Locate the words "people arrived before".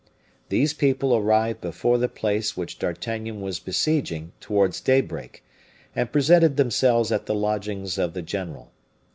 0.73-1.99